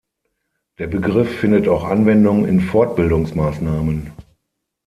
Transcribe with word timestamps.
Der 0.79 0.87
Begriff 0.87 1.29
findet 1.31 1.67
auch 1.67 1.83
Anwendung 1.83 2.47
in 2.47 2.59
Fortbildungsmaßnahmen. 2.59 4.11